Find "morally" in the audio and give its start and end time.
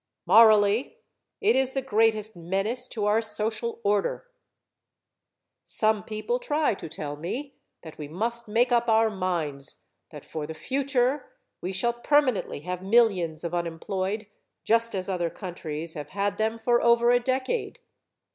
0.25-0.97